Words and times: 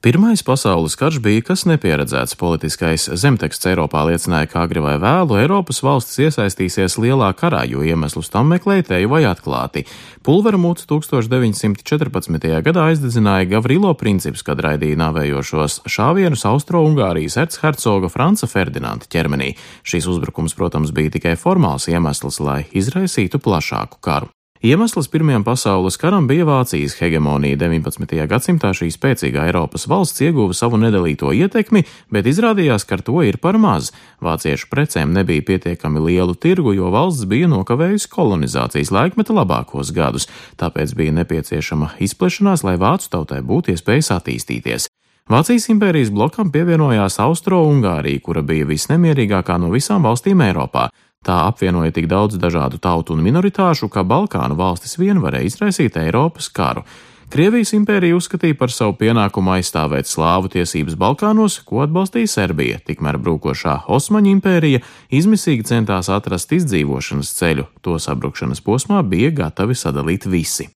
Pirmais 0.00 0.40
pasaules 0.40 0.94
karš 0.96 1.18
bija 1.20 1.42
kas 1.44 1.66
nepieredzēts. 1.68 2.32
Politiskais 2.40 3.02
zemteksts 3.20 3.68
Eiropā 3.68 4.06
liecināja, 4.08 4.48
ka 4.48 4.62
agri 4.64 4.80
vai 4.80 4.94
vēlu 4.96 5.36
Eiropas 5.36 5.82
valstis 5.84 6.22
iesaistīsies 6.24 6.96
lielā 7.04 7.28
karā, 7.36 7.66
jo 7.68 7.84
iemeslus 7.84 8.32
tam 8.32 8.48
meklēja 8.48 8.86
teju 8.94 9.10
vai 9.12 9.20
atklāti. 9.28 9.84
Pulveramūts 10.24 10.88
1914. 10.88 12.48
gadā 12.64 12.86
aizdedzināja 12.88 13.50
Gavrilo 13.52 13.92
princips, 13.92 14.40
kad 14.40 14.64
raidīja 14.64 15.02
nāvējošos 15.04 15.82
šāvienus 15.84 16.48
Austro-Ungārijas 16.48 17.36
erchercoga 17.44 18.08
Franca 18.08 18.48
Ferdinanda 18.48 19.04
ķermenī. 19.04 19.52
Šīs 19.84 20.08
uzbrukums, 20.08 20.56
protams, 20.56 20.96
bija 20.96 21.18
tikai 21.20 21.36
formāls 21.36 21.92
iemesls, 21.92 22.40
lai 22.40 22.62
izraisītu 22.72 23.36
plašāku 23.36 24.00
karu. 24.00 24.32
Iemesls 24.62 25.08
Pirmajam 25.08 25.44
pasaules 25.44 25.96
karam 25.96 26.26
bija 26.28 26.44
Vācijas 26.44 26.98
hegemonija. 27.00 27.56
19. 27.56 28.26
gadsimtā 28.28 28.74
šī 28.76 28.90
spēcīgā 28.92 29.46
Eiropas 29.48 29.86
valsts 29.88 30.20
ieguva 30.20 30.52
savu 30.52 30.76
nedalīto 30.76 31.32
ietekmi, 31.32 31.86
bet 32.12 32.28
izrādījās, 32.28 32.84
ka 32.84 32.98
ar 32.98 33.04
to 33.06 33.22
ir 33.24 33.38
par 33.40 33.56
maz. 33.56 33.88
Vāciešu 34.20 34.68
precēm 34.68 35.16
nebija 35.16 35.46
pietiekami 35.48 36.04
lielu 36.04 36.36
tirgu, 36.36 36.74
jo 36.76 36.92
valsts 36.92 37.24
bija 37.24 37.48
nokavējusi 37.48 38.12
kolonizācijas 38.12 38.92
laikmeta 38.92 39.32
labākos 39.32 39.94
gadus, 39.96 40.28
tāpēc 40.60 40.92
bija 40.92 41.16
nepieciešama 41.22 41.94
izplešanās, 42.04 42.60
lai 42.60 42.76
vācu 42.76 43.08
tautai 43.16 43.40
būtu 43.40 43.72
iespējas 43.72 44.12
attīstīties. 44.20 44.92
Vācijas 45.30 45.70
impērijas 45.72 46.12
blokam 46.12 46.52
pievienojās 46.52 47.16
Austro-Ungārija, 47.22 48.20
kura 48.20 48.44
bija 48.44 48.68
visnemierīgākā 48.68 49.56
no 49.62 49.72
visām 49.72 50.04
valstīm 50.04 50.44
Eiropā. 50.44 50.90
Tā 51.20 51.36
apvienoja 51.50 51.92
tik 51.92 52.06
daudz 52.08 52.38
dažādu 52.40 52.78
tautu 52.80 53.12
un 53.12 53.20
minoritāšu, 53.20 53.90
ka 53.92 54.06
Balkānu 54.08 54.56
valstis 54.56 54.96
vien 54.96 55.20
varēja 55.20 55.50
izraisīt 55.50 55.98
Eiropas 56.00 56.48
karu. 56.48 56.86
Krievijas 57.30 57.74
impērija 57.76 58.16
uzskatīja 58.16 58.56
par 58.58 58.72
savu 58.74 58.96
pienākumu 58.98 59.52
aizstāvēt 59.54 60.08
slāvu 60.08 60.48
tiesības 60.50 60.96
Balkānos, 60.98 61.60
ko 61.62 61.84
atbalstīja 61.84 62.32
Serbija, 62.32 62.80
tikmēr 62.88 63.20
brūkošā 63.22 63.76
Osmaņu 63.86 64.32
impērija 64.32 64.82
izmisīgi 65.20 65.68
centās 65.70 66.10
atrast 66.10 66.56
izdzīvošanas 66.56 67.36
ceļu, 67.36 67.68
to 67.84 68.00
sabrukšanas 68.00 68.64
posmā 68.64 69.04
bija 69.06 69.30
gatavi 69.44 69.78
sadalīt 69.78 70.26
visi. 70.26 70.72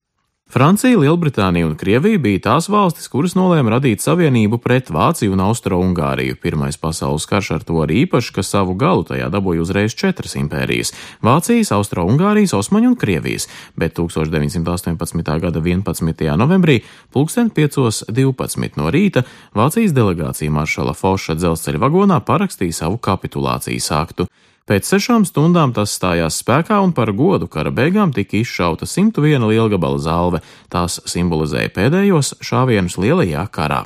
Francija, 0.55 0.94
Lielbritānija 0.98 1.66
un 1.66 1.72
Krievija 1.74 2.19
bija 2.22 2.38
tās 2.44 2.69
valstis, 2.70 3.08
kuras 3.10 3.33
nolēma 3.34 3.72
radīt 3.72 4.05
savienību 4.05 4.61
pret 4.62 4.92
Vāciju 4.94 5.33
un 5.34 5.41
Austro-Ungāriju. 5.42 6.36
Pirmais 6.38 6.78
pasaules 6.78 7.27
karš 7.27 7.48
ar 7.56 7.64
to 7.66 7.80
arī 7.83 8.05
īpaši, 8.05 8.30
ka 8.36 8.44
savu 8.46 8.77
galu 8.78 9.02
tajā 9.08 9.27
dabūja 9.34 9.64
uzreiz 9.64 9.98
četras 9.98 10.36
impērijas- 10.38 10.94
Vācijas, 11.27 11.72
Austro-Ungārijas, 11.74 12.55
Osmaņu 12.55 12.92
un 12.92 12.94
Krievijas, 12.94 13.48
bet 13.74 13.98
1918. 13.98 15.41
gada 15.41 15.58
11. 15.61 16.36
novembrī 16.38 16.84
pulksten 17.11 17.50
5.12 17.50 18.77
no 18.77 18.94
rīta 18.94 19.24
Vācijas 19.55 19.91
delegācija 19.91 20.55
maršala 20.55 20.94
Foša 20.94 21.34
dzelzceļa 21.34 21.83
vagonā 21.83 22.22
parakstīja 22.22 22.72
savu 22.72 22.98
kapitulācijas 22.98 23.91
aktu. 23.91 24.30
Pēc 24.65 24.87
sešām 24.89 25.27
stundām 25.29 25.75
tas 25.77 25.93
stājās 25.93 26.39
spēkā 26.41 26.79
un 26.81 26.95
par 26.97 27.11
godu 27.12 27.45
kara 27.53 27.69
beigām 27.69 28.15
tika 28.17 28.39
izšauta 28.39 28.89
101 28.89 29.45
lielgabala 29.51 29.98
zalve. 30.01 30.41
Tās 30.73 31.03
simbolizēja 31.05 31.69
pēdējos 31.75 32.39
šāvienus 32.41 32.97
lielajā 32.97 33.45
karā. 33.53 33.83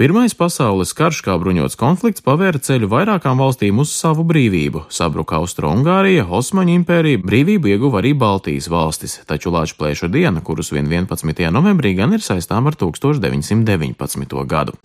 Pirmais 0.00 0.32
pasaules 0.32 0.94
karš 0.96 1.18
kā 1.26 1.34
bruņots 1.36 1.76
konflikts 1.76 2.24
pavēra 2.24 2.56
ceļu 2.64 2.88
vairākām 2.88 3.42
valstīm 3.44 3.82
uz 3.84 3.92
savu 3.92 4.24
brīvību. 4.24 4.86
Sabruka 4.88 5.36
Austro-Ungārija, 5.42 6.24
Osmaņu 6.24 6.72
impērija, 6.78 7.20
brīvību 7.20 7.74
ieguva 7.74 8.00
arī 8.00 8.14
Baltijas 8.16 8.70
valstis, 8.72 9.18
taču 9.28 9.52
Lāčplēša 9.52 10.08
diena, 10.08 10.40
kurus 10.40 10.72
vien 10.72 10.88
11. 10.88 11.44
novembrī 11.52 11.92
gan 12.00 12.16
ir 12.16 12.24
saistām 12.24 12.72
ar 12.72 12.80
1919. 12.80 14.40
gadu. 14.48 14.80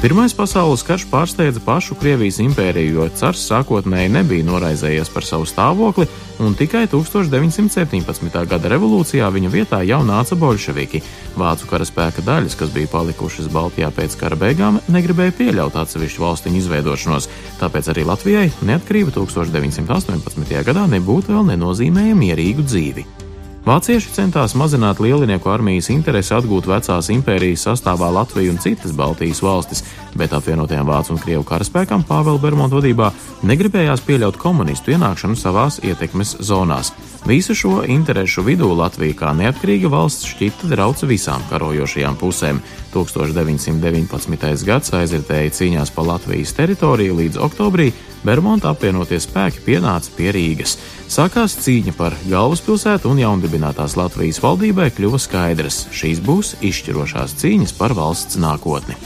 Pirmais 0.00 0.32
pasaules 0.32 0.80
karš 0.80 1.02
pārsteidza 1.10 1.60
pašu 1.60 1.92
Krievijas 2.00 2.38
impēriju, 2.40 2.94
jo 2.94 3.08
cars 3.20 3.42
sākotnēji 3.50 4.08
nebija 4.14 4.46
noraizējies 4.48 5.12
par 5.12 5.26
savu 5.28 5.44
stāvokli, 5.44 6.06
un 6.40 6.56
tikai 6.56 6.86
1917. 6.88 8.40
gada 8.48 8.72
revolūcijā 8.72 9.28
viņa 9.28 9.52
vietā 9.52 9.82
jau 9.84 10.00
nāca 10.08 10.40
bolševiki. 10.40 11.02
Vācu 11.36 11.68
karaspēka 11.68 12.24
daļas, 12.24 12.56
kas 12.56 12.72
bija 12.72 12.88
palikušas 12.96 13.52
Baltijā 13.52 13.92
pēc 13.92 14.16
kara 14.16 14.40
beigām, 14.40 14.80
negribēja 14.88 15.36
pieļaut 15.36 15.76
atsevišķu 15.84 16.24
valstiņu 16.24 16.64
izveidošanos, 16.64 17.28
tāpēc 17.60 17.92
arī 17.92 18.08
Latvijai 18.08 18.48
neatkarība 18.64 19.12
1918. 19.20 20.62
gadā 20.64 20.88
nebūtu 20.96 21.36
vēl 21.36 21.50
nenozīmēja 21.52 22.16
mierīgu 22.24 22.64
dzīvi. 22.64 23.29
Vācieši 23.60 24.14
centās 24.14 24.54
mazināt 24.56 25.02
lielinieku 25.04 25.50
armijas 25.52 25.90
interesi 25.92 26.32
atgūt 26.32 26.64
vecās 26.70 27.10
impērijas 27.12 27.66
sastāvā 27.66 28.08
Latviju 28.16 28.54
un 28.54 28.60
citas 28.62 28.94
Baltijas 28.96 29.42
valstis, 29.44 29.84
bet 30.16 30.32
apvienotajām 30.32 30.88
Vācu 30.88 31.12
un 31.12 31.20
Krievu 31.20 31.44
karaspēkām 31.44 32.06
Pāvela 32.08 32.40
Bermonta 32.40 32.78
vadībā 32.78 33.10
negribējās 33.46 34.02
pieļaut 34.04 34.36
komunistu 34.40 34.94
ienākšanu 34.94 35.38
savās 35.38 35.80
ietekmes 35.84 36.36
zonās. 36.44 36.92
Visu 37.28 37.54
šo 37.56 37.80
interešu 37.88 38.44
vidū 38.46 38.70
Latvija 38.76 39.16
kā 39.16 39.32
neatkarīga 39.36 39.90
valsts 39.92 40.28
šķita 40.32 40.70
drauca 40.72 41.08
visām 41.08 41.42
karojošajām 41.50 42.16
pusēm. 42.20 42.60
1919. 42.94 44.64
gads 44.66 44.94
aizritēja 44.96 45.52
cīņās 45.58 45.92
pa 45.94 46.06
Latvijas 46.06 46.54
teritoriju 46.56 47.18
līdz 47.20 47.42
oktobrī 47.44 47.90
Bermonta 48.24 48.74
apvienotie 48.74 49.16
spēki 49.20 49.62
pienāca 49.64 50.12
pie 50.16 50.28
Rīgas. 50.36 50.76
Sākās 51.08 51.56
cīņa 51.64 51.94
par 51.96 52.16
galvaspilsētu 52.28 53.08
un 53.12 53.22
jaundibinātās 53.22 53.96
Latvijas 54.00 54.42
valdībai 54.44 54.90
kļuva 54.96 55.20
skaidrs, 55.22 55.86
šīs 55.94 56.20
būs 56.24 56.58
izšķirošās 56.60 57.38
cīņas 57.40 57.76
par 57.80 57.96
valsts 57.96 58.40
nākotni. 58.40 58.98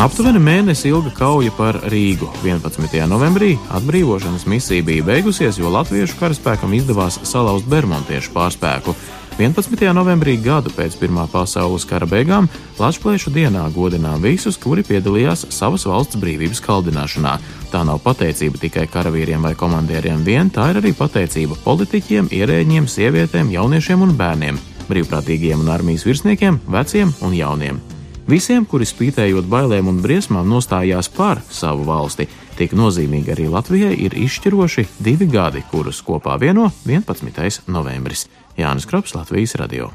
Aptuveni 0.00 0.40
mēnesi 0.40 0.88
ilga 0.88 1.10
kauja 1.12 1.52
par 1.52 1.76
Rīgu. 1.92 2.24
11. 2.40 2.94
novembrī 3.04 3.50
atbrīvošanas 3.76 4.46
misija 4.48 4.80
bija 4.86 5.04
beigusies, 5.04 5.58
jo 5.60 5.68
latviešu 5.74 6.16
karaspēkam 6.16 6.72
izdevās 6.78 7.18
salauzt 7.28 7.68
bermontiešu 7.68 8.32
pārspēku. 8.32 8.94
11. 9.36 9.84
novembrī 9.92 10.38
gadu 10.40 10.72
pēc 10.72 10.96
Pirmā 11.02 11.26
pasaules 11.28 11.84
kara 11.84 12.08
beigām 12.08 12.48
Latvijas 12.80 13.28
dienā 13.28 13.66
godinām 13.76 14.24
visus, 14.24 14.56
kuri 14.56 14.86
piedalījās 14.88 15.50
savas 15.52 15.84
valsts 15.84 16.16
brīvības 16.16 16.64
kaldināšanā. 16.64 17.36
Tā 17.68 17.84
nav 17.84 18.00
pateicība 18.00 18.64
tikai 18.64 18.88
karavīriem 18.88 19.44
vai 19.44 19.52
komandieriem 19.52 20.24
vien, 20.24 20.48
tā 20.48 20.72
ir 20.72 20.80
arī 20.80 20.96
pateicība 20.96 21.60
politiķiem, 21.68 22.32
ierēģiem, 22.40 22.88
sievietēm, 22.88 23.52
jauniešiem 23.52 24.08
un 24.08 24.16
bērniem, 24.16 24.66
brīvprātīgiem 24.88 25.60
un 25.60 25.72
armijas 25.76 26.08
virsniekiem, 26.08 26.62
veciem 26.72 27.12
un 27.20 27.36
jauniem. 27.44 27.88
Visiem, 28.28 28.66
kuri 28.68 28.86
spītējot 28.86 29.48
bailēm 29.50 29.88
un 29.90 30.02
briesmām 30.04 30.48
nostājās 30.50 31.08
par 31.14 31.40
savu 31.50 31.86
valsti, 31.88 32.28
tik 32.58 32.76
nozīmīgi 32.78 33.34
arī 33.34 33.48
Latvijai 33.50 33.94
ir 34.06 34.16
izšķiroši 34.26 34.86
divi 35.00 35.30
gadi, 35.30 35.64
kurus 35.72 36.02
kopā 36.06 36.36
vieno 36.40 36.70
11. 36.86 37.64
novembris. 37.72 38.28
Jānis 38.60 38.86
Krops, 38.86 39.16
Latvijas 39.16 39.56
radio. 39.58 39.90